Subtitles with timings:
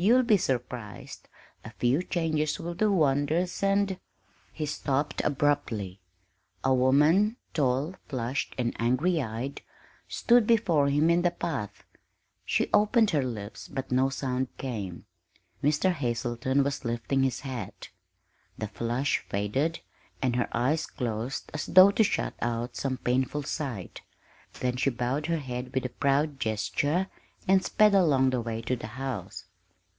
[0.00, 1.28] You'll be surprised
[1.64, 3.98] a few changes will do wonders, and"
[4.52, 5.98] He stopped abruptly.
[6.62, 9.60] A woman, tall, flushed, and angry eyed,
[10.06, 11.82] stood before him in the path.
[12.44, 15.04] She opened her lips, but no sound came
[15.64, 15.90] Mr.
[15.90, 17.88] Hazelton was lifting his hat.
[18.56, 19.80] The flush faded,
[20.22, 24.02] and her eyes closed as though to shut out some painful sight;
[24.60, 27.08] then she bowed her head with a proud gesture,
[27.48, 29.46] and sped along the way to the house.